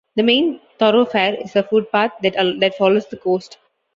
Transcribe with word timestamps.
The 0.15 0.23
main 0.23 0.59
thoroughfare 0.79 1.35
is 1.35 1.55
a 1.55 1.61
footpath 1.61 2.13
that 2.23 2.73
follows 2.75 3.05
the 3.05 3.17
coast. 3.17 3.59